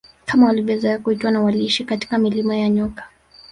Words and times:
Kama 0.25 0.45
walivyozoea 0.47 0.99
kuitwa 0.99 1.31
na 1.31 1.41
waliishi 1.41 1.83
katika 1.85 2.17
milima 2.17 2.55
ya 2.55 2.69
nyoka 2.69 3.07